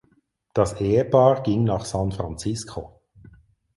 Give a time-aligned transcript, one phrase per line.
[0.55, 3.01] Das Ehepaar ging nach San Francisco.